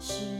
[0.00, 0.37] 是。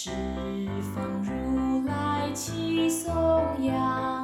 [0.00, 0.10] 十
[0.94, 3.12] 方如来齐颂
[3.64, 4.17] 扬，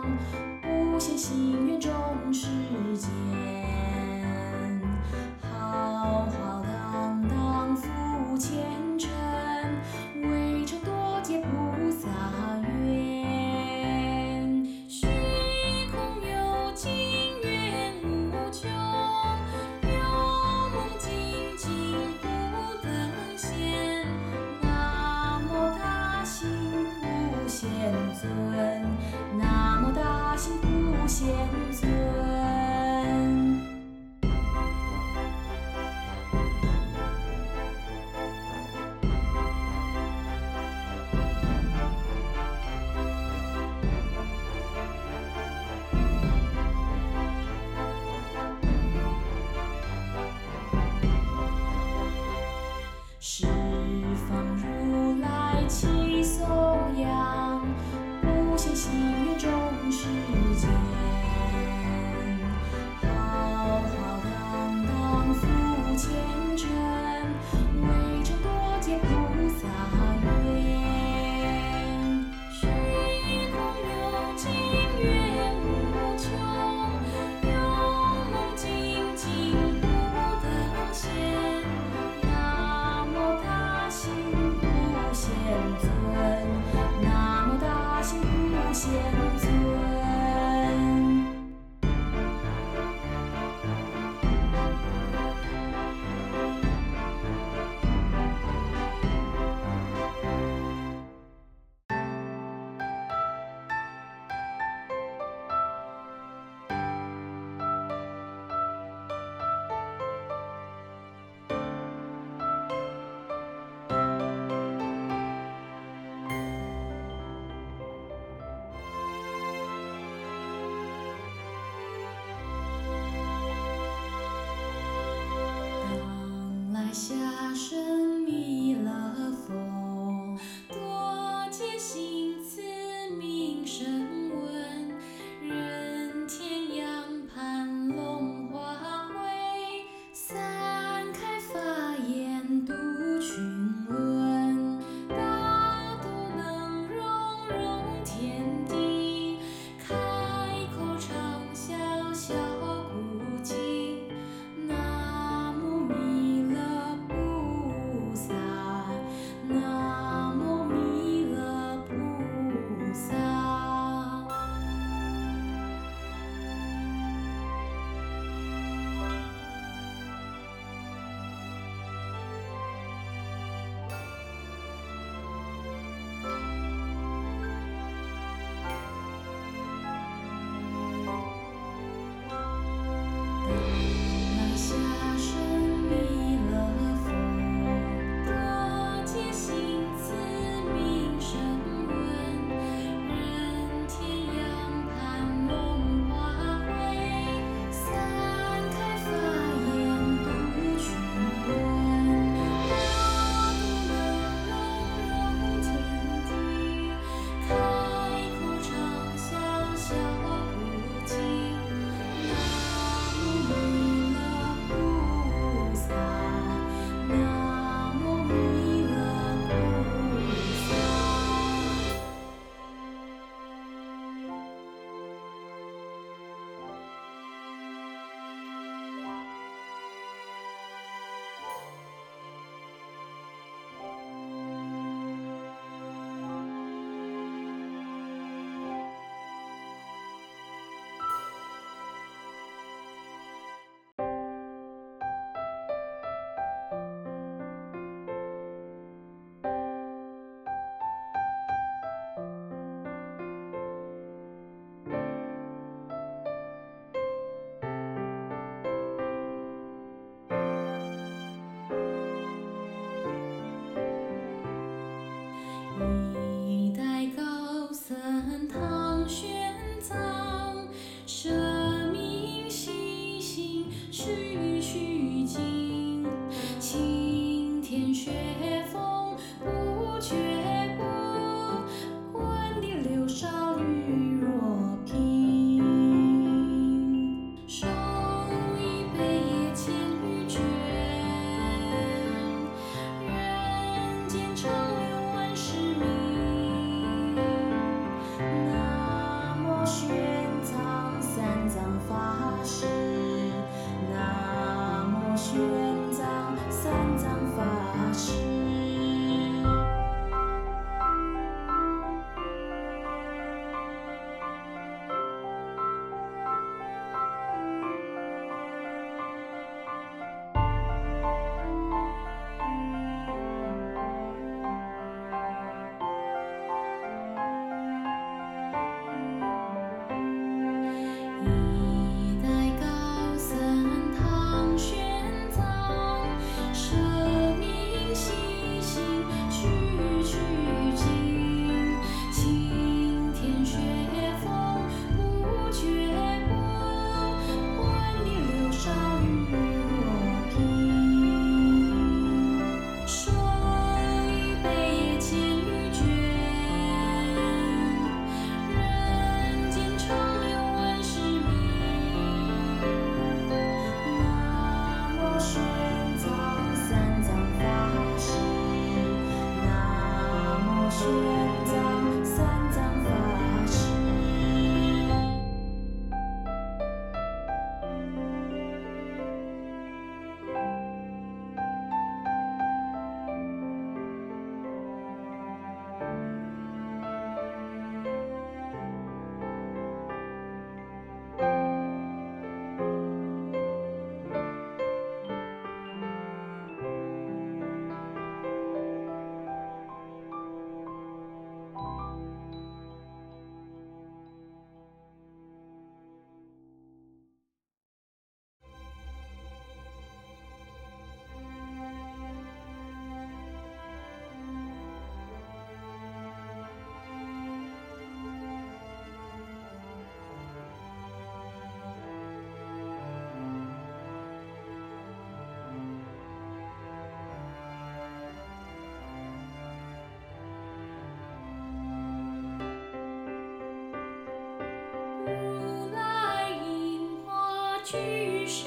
[437.65, 438.45] 举世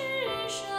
[0.48, 0.77] 首。